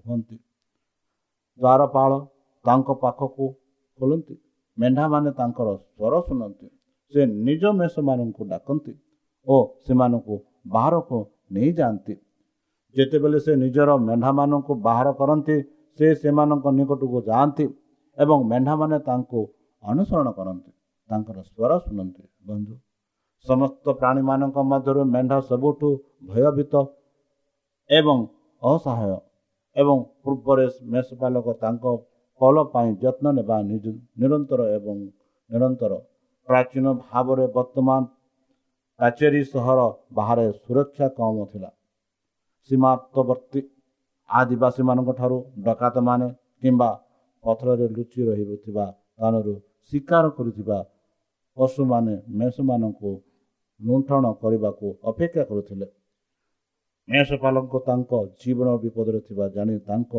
[0.04, 0.36] ହୁଅନ୍ତି।
[1.60, 2.10] ଦ୍ୱାରପାଳ
[2.64, 3.44] ତାଙ୍କ ପାଖକୁ
[3.98, 4.34] ଖୋଲନ୍ତି।
[4.78, 6.66] ମେଣ୍ଢାମାନେ ତାଙ୍କର ସ୍ୱର ଶୁଣନ୍ତି।
[7.12, 8.92] ସେ ନିଜ ମେଷମାନଙ୍କୁ ଡାକନ୍ତି
[9.46, 9.56] ଓ
[9.86, 11.18] ସେମାନଙ୍କୁ ବାହାରକୁ
[11.52, 12.14] ନେଇଯାଆନ୍ତି।
[12.96, 15.56] ଯେତେବେଳେ ସେ ନିଜର ମେଣ୍ଢାମାନଙ୍କୁ ବାହାର କରନ୍ତି
[15.98, 17.66] ସେ ସେମାନଙ୍କ ନିକଟକୁ ଯାଆନ୍ତି
[18.18, 19.40] ଏବଂ ମେଣ୍ଢାମାନେ ତାଙ୍କୁ
[19.82, 20.70] ଅନୁସରଣ କରନ୍ତି।
[21.10, 22.74] ତାଙ୍କର ସ୍ୱର ଶୁଣନ୍ତି। ବନ୍ଧୁ
[23.46, 25.88] ସମସ୍ତ ପ୍ରାଣୀମାନଙ୍କ ମଧ୍ୟରୁ ମେଣ୍ଢା ସବୁଠୁ
[26.28, 26.74] ଭୟଭୀତ
[27.90, 28.18] ଏବଂ
[28.62, 29.16] ଅସହାୟ
[29.76, 31.84] ଏବଂ ପୂର୍ବରେ ମେଷପାଲକ ତାଙ୍କ
[32.44, 33.56] ଫଳ ପାଇଁ ଯତ୍ନ ନେବା
[34.20, 34.96] ନିରନ୍ତର ଏବଂ
[35.50, 35.92] ନିରନ୍ତର।
[36.48, 38.00] ପ୍ରାଚୀନ ଭାବରେ ବର୍ତ୍ତମାନ
[39.00, 39.80] କାଚେରୀ ସହର
[40.16, 41.70] ବାହାରେ ସୁରକ୍ଷା କମ ଥିଲା।
[42.70, 43.60] ସୀମାନ୍ତବର୍ତ୍ତୀ
[44.30, 46.26] ଆଦିବାସୀମାନଙ୍କ ଠାରୁ ଡକାତମାନେ
[46.62, 46.90] କିମ୍ବା
[47.44, 49.54] ପଥରରେ ଲୁଚି ରହିଥିବା ସ୍ଥାନରୁ
[49.92, 50.78] ଶିକାର କରୁଥିବା
[51.56, 53.12] ପଶୁମାନେ ମେଷମାନଙ୍କୁ
[53.80, 55.86] ଲୁଣ୍ଠନ କରିବାକୁ ଅପେକ୍ଷା କରୁଥିଲେ।
[57.08, 60.12] ମେଷପାଲଙ୍କ ତାଙ୍କ ଜୀବନ ବିପଦରେ ଥିବା ଜାଣି ତାଙ୍କ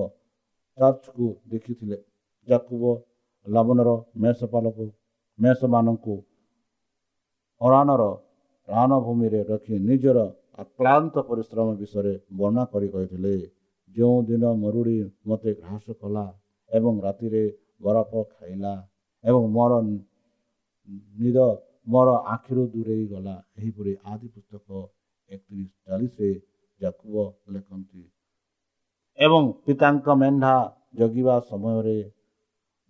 [0.77, 1.97] ଚର୍ଚ୍ଚକୁ ଦେଖିଥିଲେ।
[2.47, 2.83] ଯାକୁବ
[3.47, 3.89] ଲବଣର
[4.21, 4.77] ମେଷପାଲକ
[5.39, 6.15] ମେଷମାନଙ୍କୁ
[7.61, 8.03] ଅରାଣର
[8.67, 10.19] ରାଣଭୂମିରେ ରଖି ନିଜର
[10.63, 13.35] ଆକ୍ଲାନ୍ତ ପରିଶ୍ରମ ବିଷୟରେ ବର୍ଣ୍ଣନା କରି କହିଥିଲେ।
[13.95, 16.25] ଯେଉଁ ଦିନ ମରୁଡ଼ି ମୋତେ ଘାସ କଲା
[16.71, 17.43] ଏବଂ ରାତିରେ
[17.83, 18.73] ବରଫ ଖାଇଲା
[19.23, 19.73] ଏବଂ ମୋର
[21.19, 21.37] ନିଦ
[21.93, 24.67] ମୋର ଆଖିରୁ ଦୂରେଇ ଗଲା ଏହିପରି ଆଦି ପୁସ୍ତକ
[25.31, 26.31] ଏକତିରିଶ ଚାଳିଶରେ
[26.81, 27.15] ଯାକୁବ
[27.53, 28.01] ଲେଖନ୍ତି।
[29.19, 30.53] ଏବଂ ପିତାଙ୍କ ମେଣ୍ଢା
[30.99, 31.97] ଜଗିବା ସମୟରେ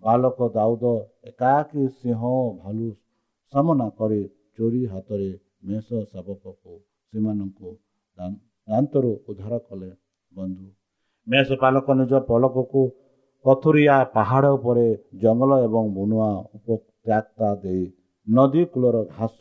[0.06, 0.86] ବାଲକ ଦାଉଦ
[1.30, 2.22] ଏକାକୀ ସିଂହ
[2.62, 2.90] ଭାଲୁ
[3.54, 4.22] ସାମନା କରି
[4.58, 5.30] ଚୋରି ହାତରେ
[5.70, 6.74] ମେଷ ଶାବକକୁ
[7.14, 7.70] ସେମାନଙ୍କୁ
[8.68, 9.90] ଦାନ୍ତରୁ ଉଦ୍ଧାର କଲେ
[10.32, 10.68] ବନ୍ଧୁ।
[11.28, 12.82] ମେଷ ପାଲକ ନିଜ ପଲକକୁ
[13.46, 14.88] ପଥୁରିଆ ପାହାଡ଼ ଉପରେ
[15.22, 17.84] ଜଙ୍ଗଲ ଏବଂ ବୁନୁଆ ଉପତ୍ୟାକ୍ତା ଦେଇ
[18.28, 19.40] ନଦୀ କୂଳର ଘାସ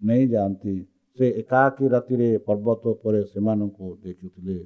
[0.00, 0.74] ନେଇଯାଆନ୍ତି
[1.18, 4.58] ସେ ଏକାକୀ ରାତିରେ ପର୍ବତ ଉପରେ ସେମାନଙ୍କୁ ଦେଖୁଥିଲେ।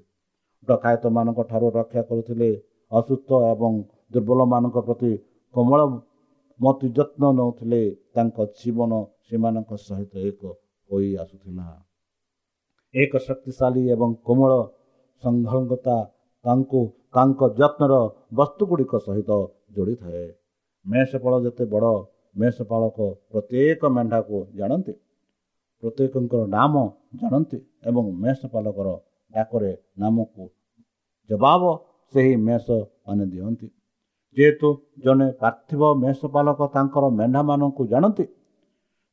[0.68, 2.50] ଡକାୟତମାନଙ୍କ ଠାରୁ ରକ୍ଷା କରୁଥିଲେ।
[2.92, 3.74] ଅସୁସ୍ଥ ଏବଂ
[4.12, 5.12] ଦୁର୍ବଳମାନଙ୍କ ପ୍ରତି
[5.54, 5.80] କୋମଳ
[6.60, 7.82] ମତି ଯତ୍ନ ନେଉଥିଲେ
[8.14, 8.92] ତାଙ୍କ ଜୀବନ
[9.26, 10.40] ସେମାନଙ୍କ ସହିତ ଏକ
[10.90, 11.66] ହୋଇ ଆସୁଥିଲା।
[12.94, 14.52] ଏକ ଶକ୍ତିଶାଳୀ ଏବଂ କୋମଳ
[15.22, 15.96] ସଂଘଳତା
[16.44, 16.80] ତାଙ୍କୁ
[17.14, 17.94] ତାଙ୍କ ଯତ୍ନର
[18.38, 19.30] ବସ୍ତୁଗୁଡ଼ିକ ସହିତ
[19.74, 20.24] ଯୋଡ଼ିଥାଏ।
[20.86, 21.92] ମେଷପାଳ ଯେତେ ବଡ଼
[22.40, 22.98] ମେଷପାଳକ
[23.30, 24.94] ପ୍ରତ୍ୟେକ ମେଣ୍ଢାକୁ ଜାଣନ୍ତି
[25.82, 26.74] ପ୍ରତ୍ୟେକଙ୍କର ନାମ
[27.20, 28.88] ଜାଣନ୍ତି ଏବଂ ମେଷପାଳକର
[29.34, 30.44] ଡାକରେ ନାମକୁ
[31.30, 31.62] ଜବାବ
[32.14, 32.66] ସେହି ମେଷ
[33.06, 33.66] ମାନେ ଦିଅନ୍ତି।
[34.36, 34.68] ଯେହେତୁ
[35.04, 38.24] ଜଣେ ପାର୍ଥିବ ମେଷପାଳକ ତାଙ୍କର ମେଣ୍ଢାମାନଙ୍କୁ ଜାଣନ୍ତି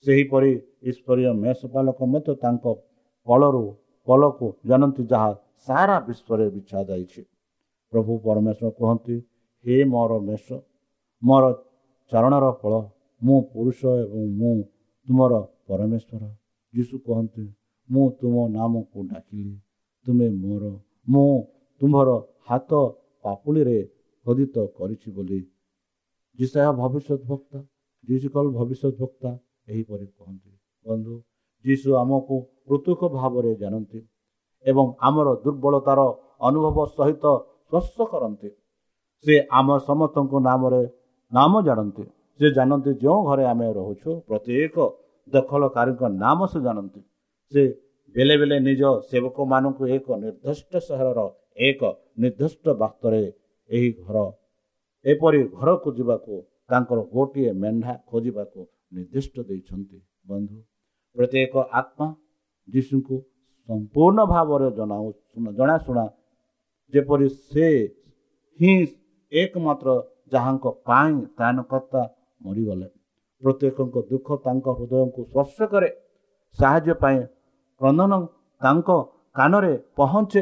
[0.05, 0.51] ସେହିପରି
[0.89, 2.65] ଈଶ୍ୱରୀୟ ମେଷପାଳକ ମଧ୍ୟ ତାଙ୍କ
[3.27, 3.63] କଳରୁ
[4.07, 5.31] କଲକୁ ଜାଣନ୍ତି ଯାହା
[5.67, 7.21] ସାରା ବିଶ୍ୱରେ ବିଛା ଯାଇଛି।
[7.93, 9.15] ପ୍ରଭୁ ପରମେଶ୍ୱର କୁହନ୍ତି
[9.65, 10.47] ହେ ମୋର ମେଷ
[11.21, 11.45] ମୋର
[12.11, 12.73] ଚାରଣର ଫଳ
[13.21, 14.53] ମୁଁ ପୁରୁଷ ଏବଂ ମୁଁ
[15.07, 15.33] ତୁମର
[15.67, 16.23] ପରମେଶ୍ୱର।
[16.73, 17.45] ଯୀଶୁ କହନ୍ତି
[17.89, 19.55] ମୁଁ ତୁମ ନାମକୁ ଡାକିଲି
[20.05, 20.63] ତୁମେ ମୋର
[21.07, 21.29] ମୁଁ
[21.81, 22.09] ତୁମ୍ଭର
[22.49, 22.71] ହାତ
[23.25, 23.79] ପାପୁଳିରେ
[24.29, 25.37] ଖୋଦିତ କରିଛି ବୋଲି
[26.39, 27.59] ଯିଶାୟା ଭବିଷ୍ୟତ ବକ୍ତା
[28.03, 29.29] ଯୀଶୁକଲ ଭବିଷ୍ୟତ ବକ୍ତା
[29.67, 30.51] ଏହିପରି କହନ୍ତି
[30.85, 31.15] ବନ୍ଧୁ
[31.65, 32.35] ଯୀଶୁ ଆମକୁ
[32.67, 33.99] ପୃଥକ ଭାବରେ ଜାଣନ୍ତି
[34.65, 36.05] ଏବଂ ଆମର ଦୁର୍ବଳତାର
[36.41, 37.25] ଅନୁଭବ ସହିତ
[37.63, 38.49] ସ୍ପର୍ଶ କରନ୍ତି
[39.25, 40.81] ସେ ଆମ ସମସ୍ତଙ୍କ ନାମରେ
[41.31, 42.05] ନାମ ଜାଣନ୍ତି
[42.39, 44.75] ସେ ଜାଣନ୍ତି ଯେଉଁ ଘରେ ଆମେ ରହୁଛୁ ପ୍ରତ୍ୟେକ
[45.31, 47.01] ଦଖଲକାରୀଙ୍କ ନାମ ସେ ଜାଣନ୍ତି
[47.51, 47.61] ସେ
[48.15, 51.19] ବେଳେ ବେଳେ ନିଜ ସେବକମାନଙ୍କୁ ଏକ ନିର୍ଦ୍ଦିଷ୍ଟ ସହରର
[51.67, 51.81] ଏକ
[52.21, 53.21] ନିର୍ଦ୍ଦିଷ୍ଟ ବାସ୍ତରେ
[53.69, 54.17] ଏହି ଘର।
[55.05, 56.33] ଏପରି ଘରକୁ ଯିବାକୁ
[56.69, 58.59] ତାଙ୍କର ଗୋଟିଏ ମେଣ୍ଢା ଖୋଜିବାକୁ
[58.95, 60.57] ନିର୍ଦ୍ଦିଷ୍ଟ ଦେଇଛନ୍ତି ବନ୍ଧୁ।
[61.15, 62.07] ପ୍ରତ୍ୟେକ ଆତ୍ମା
[62.67, 63.15] ଯୀଶୁଙ୍କୁ
[63.69, 65.07] ସମ୍ପୂର୍ଣ୍ଣ ଭାବରେ ଜଣାଉ
[65.57, 66.05] ଜଣାଶୁଣା
[66.93, 67.67] ଯେପରି ସେ
[68.59, 68.73] ହିଁ
[69.31, 69.89] ଏକମାତ୍ର
[70.33, 72.01] ଯାହାଙ୍କ ପାଇଁ ତ୍ରାଣକର୍ତ୍ତା
[72.41, 72.87] ମରିଗଲେ।
[73.43, 75.89] ପ୍ରତ୍ୟେକଙ୍କ ଦୁଃଖ ତାଙ୍କ ହୃଦୟକୁ ସ୍ପର୍ଶ କରେ।
[76.59, 77.19] ସାହାଯ୍ୟ ପାଇଁ
[77.81, 78.13] କ୍ରନ୍ଦନ
[78.61, 78.89] ତାଙ୍କ
[79.35, 80.41] କାନରେ ପହଞ୍ଚେ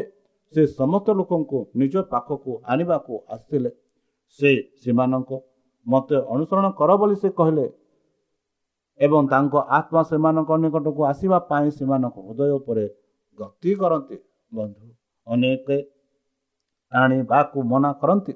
[0.53, 3.71] ସେ ସମସ୍ତ ଲୋକଙ୍କୁ ନିଜ ପାଖକୁ ଆଣିବାକୁ ଆସିଥିଲେ।
[4.39, 4.49] ସେ
[4.81, 5.31] ସେମାନଙ୍କ
[5.85, 7.65] ମୋତେ ଅନୁସରଣ କର ବୋଲି ସେ କହିଲେ
[8.99, 12.85] ଏବଂ ତାଙ୍କ ଆତ୍ମା ସେମାନଙ୍କ ନିକଟକୁ ଆସିବା ପାଇଁ ସେମାନଙ୍କ ହୃଦୟ ଉପରେ
[13.39, 14.17] ଗତି କରନ୍ତି।
[14.51, 14.87] ବନ୍ଧୁ
[15.27, 15.67] ଅନେକ
[16.91, 18.33] ଆଣିବାକୁ ମନା କରନ୍ତି।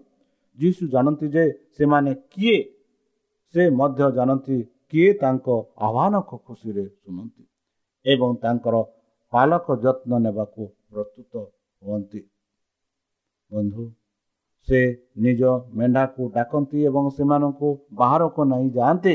[0.60, 1.44] ଯୀଶୁ ଜାଣନ୍ତି ଯେ
[1.78, 2.58] ସେମାନେ କିଏ?
[3.56, 4.58] ସେ ମଧ୍ୟ ଜାଣନ୍ତି
[4.90, 5.48] କିଏ ତାଙ୍କ
[5.86, 7.44] ଆହ୍ୱାନକୁ ଖୁସିରେ ଶୁଣନ୍ତି
[8.06, 8.76] ଏବଂ ତାଙ୍କର
[9.34, 11.34] ପାଲକ ଯତ୍ନ ନେବାକୁ ପ୍ରସ୍ତୁତ
[11.82, 12.22] ହୁଅନ୍ତି।
[13.52, 13.84] ବନ୍ଧୁ
[14.68, 14.80] ସେ
[15.18, 15.42] ନିଜ
[15.74, 19.14] ମେଣ୍ଢାକୁ ଡାକନ୍ତି ଏବଂ ସେମାନଙ୍କୁ ବାହାରକୁ ନେଇ ଯାଆନ୍ତି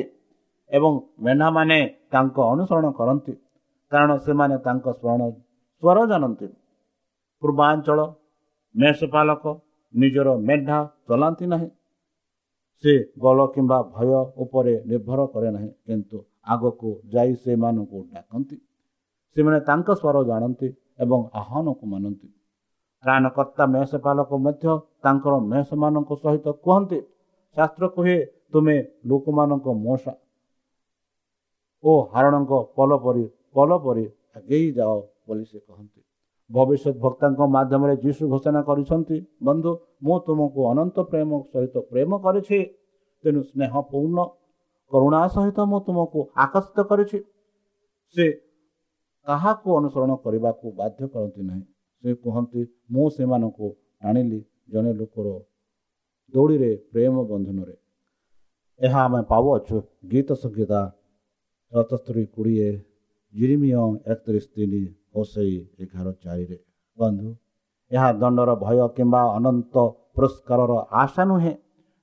[0.70, 1.78] ଏବଂ ମେଣ୍ଢାମାନେ
[2.12, 3.32] ତାଙ୍କ ଅନୁସରଣ କରନ୍ତି।
[3.92, 5.22] କାରଣ ସେମାନେ ତାଙ୍କ ସ୍ମରଣ
[5.82, 6.48] ସ୍ୱର ଜାଣନ୍ତି।
[7.42, 7.98] ପୂର୍ବାଞ୍ଚଳ
[8.74, 9.44] ମେଷପାଲକ
[9.94, 11.68] ନିଜର ମେଣ୍ଢା ଚଲାନ୍ତି ନାହିଁ।
[12.84, 18.56] ସେ ଗଲ କିମ୍ବା ଭୟ ଉପରେ ନିର୍ଭର କରେ ନାହିଁ। କିନ୍ତୁ ଆଗକୁ ଯାଇ ସେମାନଙ୍କୁ ଡାକନ୍ତି।
[19.36, 20.68] ସେମାନେ ତାଙ୍କ ସ୍ୱର ଜାଣନ୍ତି
[21.00, 22.28] ଏବଂ ଆହ୍ୱାନକୁ ମାନନ୍ତି।
[23.06, 24.72] ତ୍ରାଣକର୍ତ୍ତା ମେଷପାଲକ ମଧ୍ୟ
[25.04, 26.98] ତାଙ୍କର ମେଷମାନଙ୍କ ସହିତ କୁହନ୍ତି
[27.56, 28.16] ଶାସ୍ତ୍ର କୁହେ
[28.52, 28.76] ତୁମେ
[29.10, 30.12] ଲୋକମାନଙ୍କ ମଶା
[31.84, 34.04] ଓ ହାରଣଙ୍କ ପଲ ପରି ପଲ ପରି
[34.38, 34.94] ଆଗେଇ ଯାଅ
[35.26, 36.00] ବୋଲି ସେ କହନ୍ତି।
[36.50, 39.70] ଭବିଷ୍ୟତ ଭକ୍ତାଙ୍କ ମାଧ୍ୟମରେ ଯୀଶୁ ଘୋଷଣା କରିଛନ୍ତି ବନ୍ଧୁ
[40.04, 42.58] ମୁଁ ତୁମକୁ ଅନନ୍ତ ପ୍ରେମ ସହିତ ପ୍ରେମ କରିଛି
[43.24, 44.18] ତେଣୁ ସ୍ନେହ ପୂର୍ଣ୍ଣ
[44.92, 47.18] କରୁଣା ସହିତ ମୁଁ ତୁମକୁ ଆକର୍ଷିତ କରିଛି।
[48.14, 48.24] ସେ
[49.26, 51.64] କାହାକୁ ଅନୁସରଣ କରିବାକୁ ବାଧ୍ୟ କରନ୍ତି ନାହିଁ?
[52.04, 53.68] ସେ କୁହନ୍ତି ମୁଁ ସେମାନଙ୍କୁ
[54.02, 54.40] ଆଣିଲି
[54.72, 55.28] ଜଣେ ଲୋକର
[56.34, 57.74] ଦୌଡ଼ିରେ ପ୍ରେମ ବନ୍ଧନରେ।
[58.80, 59.76] ଏହା ଆମେ ପାଉଅଛୁ।
[60.10, 60.80] ଗୀତ ସଂହିତା
[61.72, 62.70] ସତସ୍ତରୀ କୋଡ଼ିଏ
[63.34, 63.72] ଜିରିମିୟ
[64.12, 64.82] ଏକତିରିଶ ତିନି
[65.14, 66.58] ଓ ସେଇ ଏଗାର ଚାରିରେ।
[66.98, 67.28] ବନ୍ଧୁ
[67.90, 69.74] ଏହା ଦଣ୍ଡର ଭୟ କିମ୍ବା ଅନନ୍ତ
[70.14, 71.52] ପୁରସ୍କାରର ଆଶା ନୁହେଁ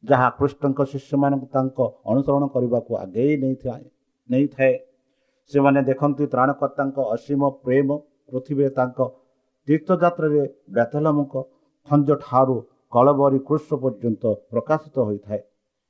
[0.03, 1.79] ଯାହା କୃଷ୍ଣଙ୍କ ଶିଷ୍ୟମାନଙ୍କୁ ତାଙ୍କ
[2.12, 3.86] ଅନୁସରଣ କରିବାକୁ ଆଗେଇ ନେଇଥାଏ
[4.29, 4.73] ନେଇଥାଏ।
[5.51, 7.89] ସେମାନେ ଦେଖନ୍ତି ତ୍ରାଣକର୍ତ୍ତାଙ୍କ ଅସୀମ ପ୍ରେମ
[8.29, 8.99] ପୃଥିବୀରେ ତାଙ୍କ
[9.67, 11.34] ତୀର୍ଥଯାତ୍ରାରେ ବେତଲମଙ୍କ
[11.88, 12.56] ଖଞ୍ଜ ଠାରୁ
[12.93, 15.41] କଳବରୀ କୃଷ୍ଣ ପର୍ଯ୍ୟନ୍ତ ପ୍ରକାଶିତ ହୋଇଥାଏ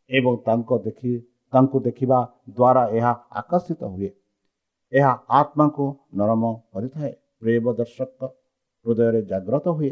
[0.10, 1.12] ଏବଂ ତାଙ୍କ ଦେଖି
[1.54, 4.10] ତାଙ୍କୁ ଦେଖିବା ଦ୍ୱାରା ଏହା ଆକର୍ଷିତ ହୁଏ।
[4.92, 8.20] ଏହା ଆତ୍ମାକୁ ନରମ କରିଥାଏ। ପ୍ରେମ ଦର୍ଶକ
[8.86, 9.92] ହୃଦୟରେ ଜାଗ୍ରତ ହୁଏ।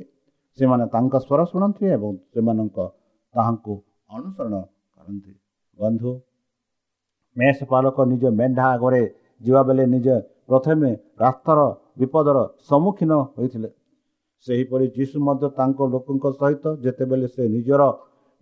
[0.58, 2.78] ସେମାନେ ତାଙ୍କ ସ୍ୱର ଶୁଣନ୍ତି ଏବଂ ସେମାନଙ୍କ
[3.36, 3.74] ତାହାଙ୍କୁ
[4.10, 4.56] ଅନୁସରଣ
[4.96, 5.34] କରନ୍ତି।
[5.80, 6.12] ବନ୍ଧୁ
[7.36, 9.04] ମେଷ ପାଲକ ନିଜ ମେଣ୍ଢା ଆଗରେ
[9.42, 10.08] ଯିବାବେଳେ ନିଜ
[10.50, 10.92] ପ୍ରଥମେ
[11.24, 11.60] ରାସ୍ତାର
[12.00, 12.38] ବିପଦର
[12.70, 13.70] ସମ୍ମୁଖୀନ ହୋଇଥିଲେ।
[14.48, 17.82] ସେହିପରି ଯୀଶୁ ମଧ୍ୟ ତାଙ୍କ ଲୋକଙ୍କ ସହିତ ଯେତେବେଳେ ସେ ନିଜର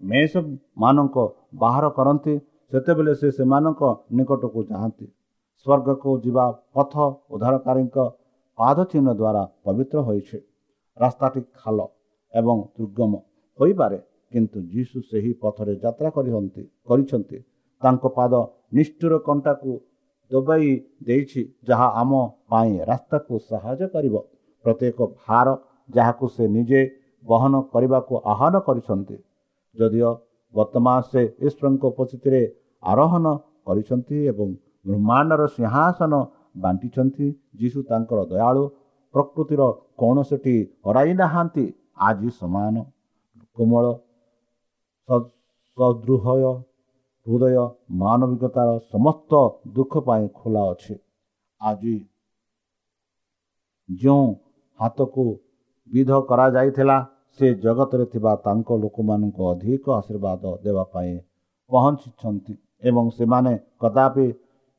[0.02, 1.18] ମେଷମାନଙ୍କ
[1.64, 2.34] ବାହାର କରନ୍ତି
[2.72, 3.82] ସେତେବେଳେ ସେ ସେମାନଙ୍କ
[4.18, 5.08] ନିକଟକୁ ଯାଆନ୍ତି।
[5.62, 6.94] ସ୍ୱର୍ଗକୁ ଯିବା ପଥ
[7.34, 7.98] ଉଦ୍ଧାରକାରୀଙ୍କ
[8.58, 10.38] ପାଦ ଚିହ୍ନ ଦ୍ୱାରା ପବିତ୍ର ହୋଇଛି।
[10.98, 11.80] ରାସ୍ତାଟି ଖାଲ
[12.34, 13.12] ଏବଂ ଦୁର୍ଗମ
[13.60, 13.98] ହୋଇପାରେ
[14.32, 16.10] କିନ୍ତୁ ଯୀଶୁ ସେହି ପଥରେ ଯାତ୍ରା
[16.88, 17.38] କରିଛନ୍ତି।
[17.82, 18.34] ତାଙ୍କ ପାଦ
[18.78, 19.72] ନିଷ୍ଠୁର କଣ୍ଟାକୁ
[20.32, 20.70] ଦବାଇ
[21.08, 22.12] ଦେଇଛି ଯାହା ଆମ
[22.52, 24.16] ପାଇଁ ରାସ୍ତାକୁ ସାହାଯ୍ୟ କରିବ।
[24.66, 25.48] ପ୍ରତ୍ୟେକ ଭାର
[25.90, 26.82] ଯାହାକୁ ସେ ନିଜେ
[27.24, 29.18] ବହନ କରିବାକୁ ଆହ୍ୱାନ କରିଛନ୍ତି
[29.76, 30.12] ଯଦିଓ
[30.54, 32.42] ବର୍ତ୍ତମାନ ସେ ଈଶ୍ୱରଙ୍କ ଉପସ୍ଥିତିରେ
[32.84, 33.26] ଆରୋହଣ
[33.68, 34.48] କରିଛନ୍ତି ଏବଂ
[34.88, 36.14] ବ୍ରହ୍ମାଣ୍ଡର ସିଂହାସନ
[36.64, 37.28] ବାଣ୍ଟିଛନ୍ତି।
[37.60, 38.64] ଯୀଶୁ ତାଙ୍କର ଦୟାଳୁ
[39.14, 39.62] ପ୍ରକୃତିର
[40.02, 41.66] କୌଣସିଟି ହରାଇ ନାହାନ୍ତି
[42.08, 42.76] ଆଜି ସମାନ
[43.58, 43.86] କୋମଳ
[45.78, 46.44] ସଦୃହୟ
[47.26, 47.56] ହୃଦୟ
[48.02, 49.32] ମାନବିକତାର ସମସ୍ତ
[49.76, 50.96] ଦୁଃଖ ପାଇଁ ଖୋଲା ଅଛି।
[51.62, 51.96] ଆଜି
[53.90, 54.28] ଯେଉଁ
[54.80, 55.26] ହାତକୁ
[55.90, 56.98] ବିଧ କରାଯାଇଥିଲା
[57.40, 61.14] ସେ ଜଗତରେ ଥିବା ତାଙ୍କ ଲୋକମାନଙ୍କୁ ଅଧିକ ଆଶୀର୍ବାଦ ଦେବା ପାଇଁ
[61.72, 62.54] ପହଞ୍ଚିଛନ୍ତି
[62.90, 64.28] ଏବଂ ସେମାନେ କଦାପି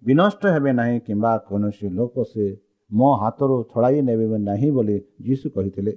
[0.03, 2.45] ବିନଷ୍ଟ ହେବେ ନାହିଁ କିମ୍ବା କୌଣସି ଲୋକ ସେ
[2.91, 5.93] ମୋ ହାତରୁ ଛଡ଼ାଇ ନେବେ ନାହିଁ ବୋଲି ଯୀଶୁ କହିଥିଲେ।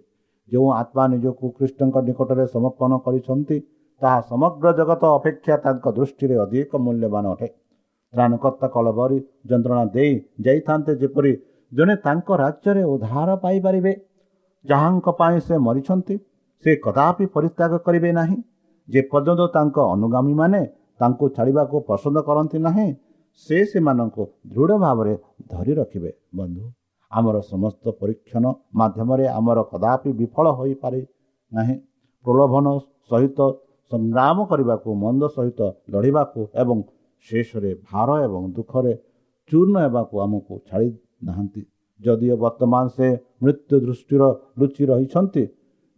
[0.52, 3.58] ଯେଉଁ ଆତ୍ମା ନିଜକୁ କୃଷ୍ଣଙ୍କ ନିକଟରେ ସମର୍ପଣ କରିଛନ୍ତି
[4.04, 7.48] ତାହା ସମଗ୍ର ଜଗତ ଅପେକ୍ଷା ତାଙ୍କ ଦୃଷ୍ଟିରେ ଅଧିକ ମୂଲ୍ୟବାନ ଅଟେ।
[8.14, 10.14] ତ୍ରାଣକର୍ତ୍ତା କଳବରୀ ଯନ୍ତ୍ରଣା ଦେଇ
[10.46, 11.32] ଯାଇଥାନ୍ତେ ଯେପରି
[11.72, 13.94] ଜଣେ ତାଙ୍କ ରାଜ୍ୟରେ ଉଦ୍ଧାର ପାଇପାରିବେ
[14.66, 16.16] ଯାହାଙ୍କ ପାଇଁ ସେ ମରିଛନ୍ତି
[16.66, 18.38] ସେ କଦାପି ପରିତ୍ୟାଗ କରିବେ ନାହିଁ।
[18.88, 20.62] ଯେ ପର୍ଯ୍ୟନ୍ତ ତାଙ୍କ ଅନୁଗାମୀମାନେ
[21.00, 22.90] ତାଙ୍କୁ ଛାଡ଼ିବାକୁ ପସନ୍ଦ କରନ୍ତି ନାହିଁ
[23.44, 25.14] ସେ ସେମାନଙ୍କୁ ଦୃଢ଼ ଭାବରେ
[25.52, 26.64] ଧରି ରଖିବେ। ବନ୍ଧୁ
[27.12, 28.46] ଆମର ସମସ୍ତ ପରୀକ୍ଷଣ
[28.80, 31.02] ମାଧ୍ୟମରେ ଆମର କଦାପି ବିଫଳ ହୋଇପାରେ
[31.52, 31.76] ନାହିଁ।
[32.26, 32.66] ପ୍ରଲୋଭନ
[33.10, 33.40] ସହିତ
[33.94, 35.62] ସଂଗ୍ରାମ କରିବାକୁ ମନ୍ଦ ସହିତ
[35.94, 36.78] ଲଢ଼ିବାକୁ ଏବଂ
[37.28, 38.94] ଶେଷରେ ଭାର ଏବଂ ଦୁଃଖରେ
[39.52, 40.90] ଚୂର୍ଣ୍ଣ ହେବାକୁ ଆମକୁ ଛାଡ଼ି
[41.28, 41.62] ନାହାନ୍ତି
[42.00, 43.08] ଯଦିଓ ବର୍ତ୍ତମାନ ସେ
[43.44, 44.24] ମୃତ୍ୟୁ ଦୃଷ୍ଟିର
[44.60, 45.44] ଲୁଚି ରହିଛନ୍ତି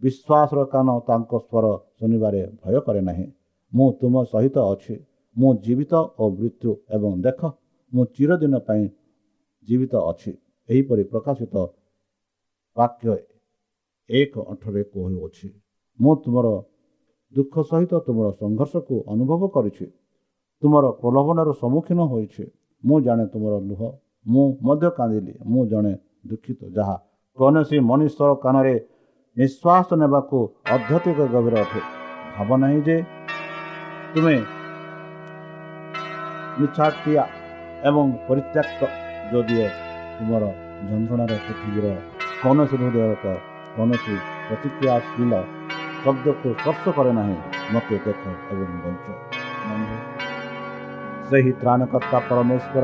[0.02, 1.66] ବିଶ୍ୱାସର କାନ ତାଙ୍କ ସ୍ୱର
[1.98, 3.26] ଶୁଣିବାରେ ଭୟ କରେ ନାହିଁ।
[3.74, 4.96] ମୁଁ ତୁମ ସହିତ ଅଛି।
[5.36, 7.40] ମୁଁ ଜୀବିତ ଓ ମୃତ୍ୟୁ ଏବଂ ଦେଖ
[7.92, 8.84] ମୁଁ ଚିରଦିନ ପାଇଁ
[9.68, 10.32] ଜୀବିତ ଅଛି।
[10.70, 11.56] ଏହିପରି ପ୍ରକାଶିତ
[12.78, 13.08] ବାକ୍ୟ
[14.10, 15.48] ଏକ ଅଠରେ କହୁଅଛି
[16.00, 16.48] ମୁଁ ତୁମର
[17.36, 19.86] ଦୁଃଖ ସହିତ ତୁମର ସଂଘର୍ଷକୁ ଅନୁଭବ କରିଛି।
[20.62, 22.44] ତୁମର ପ୍ରଲୋଭନର ସମ୍ମୁଖୀନ ହୋଇଛି।
[22.84, 23.82] ମୁଁ ଜାଣେ ତୁମର ଲୁହ।
[24.26, 25.94] ମୁଁ ମଧ୍ୟ କାନ୍ଦିଲି। ମୁଁ ଜଣେ
[26.30, 26.96] ଦୁଃଖିତ। ଯାହା
[27.38, 28.76] କୌଣସି ମନୁଷ୍ୟର କାନରେ
[29.38, 30.38] ନିଶ୍ୱାସ ନେବାକୁ
[30.76, 31.82] ଅଧ୍ୟତିକ ଗଭୀର ଅଟେ।
[32.36, 32.98] ଭାବ ନାହିଁ ଯେ
[34.14, 34.36] ତୁମେ
[36.60, 37.24] ମିଛାଟିଆ
[37.90, 38.82] ଏବଂ ପରିତ୍ୟକ୍ତ
[39.32, 39.68] ଯଦିଓ
[40.18, 40.44] ତୁମର
[40.90, 41.86] ଯନ୍ତ୍ରଣାର ପୃଥିବୀର
[42.42, 43.26] କୌଣସି ହୃଦୟକ
[43.76, 44.16] କୌଣସି
[44.48, 45.34] ପ୍ରତିକ୍ରିୟାଶୀଳ
[46.06, 47.36] ଶବ୍ଦକୁ ସ୍ପର୍ଶ କରେ ନାହିଁ
[47.74, 49.06] ମୋତେ ଦେଖ ଏବଂ ବଞ୍ଚ
[49.62, 49.96] ବନ୍ଧୁ
[51.30, 52.84] ସେହି ତ୍ରାଣକର୍ତ୍ତା ପରମେଶ୍ୱର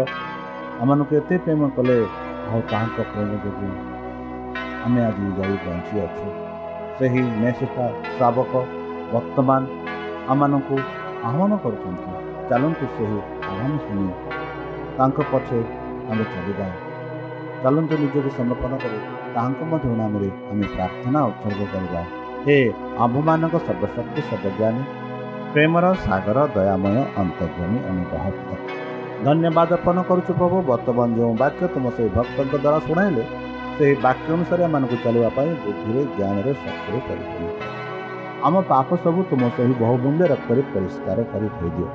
[0.82, 1.98] ଆମମାନଙ୍କୁ ଏତେ ପ୍ରେମ କଲେ
[2.46, 3.70] ଆଉ ତାହାଙ୍କ ପ୍ରେମ ଯୋଗୁଁ
[4.86, 6.28] ଆମେ ଆଜି ଯାଇ ବଞ୍ଚିଅଛୁ
[6.98, 8.54] ସେହି ମେଷଟା ଶାବକ
[9.14, 9.62] ବର୍ତ୍ତମାନ
[10.32, 10.76] ଆମମାନଙ୍କୁ
[11.28, 12.12] ଆହ୍ୱାନ କରୁଛନ୍ତି
[12.50, 14.08] ଚାଲନ୍ତୁ ସେହି ଆହ୍ୱାନ ଶୁଣି
[14.98, 15.60] ତାଙ୍କ ପଛେ
[16.10, 16.68] ଆମେ ଚାଲିବା
[17.62, 19.00] ଚାଲନ୍ତୁ ନିଜକୁ ସମର୍ପଣ କରି
[19.36, 22.04] ତାହାଙ୍କ ମଧ୍ୟ ନାମରେ ଆମେ ପ୍ରାର୍ଥନା ଉତ୍ସର୍ଗ କରିବା
[22.46, 22.56] ହେ
[23.04, 24.84] ଆମ୍ଭମାନଙ୍କ ସର୍ବଶକ୍ତି ସର୍ବଜ୍ଞାନୀ
[25.54, 28.50] ପ୍ରେମର ସାଗର ଦୟାମୟ ଅନ୍ତର୍ଜମୀ ଅନୁଗ୍ରହପ୍ତ
[29.26, 33.24] ଧନ୍ୟବାଦ ଅର୍ପଣ କରୁଛୁ ପ୍ରଭୁ ବର୍ତ୍ତମାନ ଯେଉଁ ବାକ୍ୟ ତୁମ ସେହି ଭକ୍ତଙ୍କ ଦ୍ୱାରା ଶୁଣାଇଲେ
[33.78, 37.50] ସେହି ବାକ୍ୟ ଅନୁସାରେ ଏମାନଙ୍କୁ ଚାଲିବା ପାଇଁ ବୁଦ୍ଧିରେ ଜ୍ଞାନରେ ଶକ୍ତିରେ ପରିପୂର୍ଣ୍ଣ
[38.48, 41.90] ଆମ ପାପ ସବୁ ତୁମ ସେହି ବହୁମୂଲ୍ୟ ରକ୍ତରେ ପରିଷ୍କାର କରି ଧୋଇଦିଅ।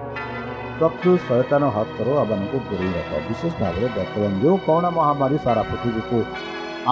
[0.79, 6.19] ଶତ୍ରୁ ସଚେତନ ହାତରୁ ଆମମାନଙ୍କୁ ଦୂରେଇ ରଖ। ବିଶେଷ ଭାବରେ ବର୍ତ୍ତମାନ ଯେଉଁ କରୋନା ମହାମାରୀ ସାରା ପୃଥିବୀକୁ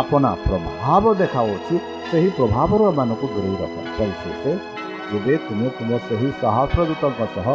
[0.01, 1.75] ଆପଣା ପ୍ରଭାବ ଦେଖାଉଛି
[2.15, 2.85] ସେହି ପ୍ରଭାବରୁ
[3.35, 3.75] ଦୂରେଇ ରଖ।
[4.43, 4.51] ସେ
[5.11, 7.47] ଯେବେ ତୁମେ ତୁମ ସେହି ସହସ୍ରଦୂତଙ୍କ ସହ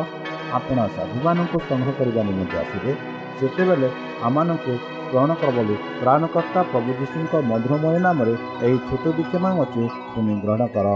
[0.57, 2.91] ଆପଣ ସାଧୁମାନଙ୍କୁ ସଂଗ୍ରହ କରିବା ନିମନ୍ତେ ଆସିବେ
[3.39, 3.87] ସେତେବେଳେ
[4.27, 4.73] ଆମମାନଙ୍କୁ
[5.11, 8.33] ଗ୍ରହଣ କର ବୋଲି ପ୍ରାଣକର୍ତ୍ତା ପ୍ରଭୁ ଯୀଶୁଙ୍କ ମଧୁରମୟ ନାମରେ
[8.65, 10.87] ଏହି ଛୋଟ ବିକ୍ଷମା ଅଛି ତୁମେ ଗ୍ରହଣ କର।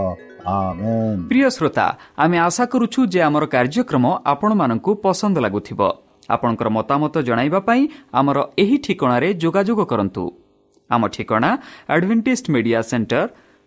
[1.29, 1.85] ପ୍ରିୟ ଶ୍ରୋତା
[2.23, 5.81] ଆମେ ଆଶା କରୁଛୁ ଯେ ଆମର କାର୍ଯ୍ୟକ୍ରମ ଆପଣମାନଙ୍କୁ ପସନ୍ଦ ଲାଗୁଥିବ।
[6.35, 7.81] ଆପଣଙ୍କର ମତାମତ ଜଣାଇବା ପାଇଁ
[8.19, 10.23] ଆମର ଏହି ଠିକଣାରେ ଯୋଗାଯୋଗ କରନ୍ତୁ।
[10.89, 11.49] ଆମ ଠିକଣା
[11.93, 13.27] adventist media centre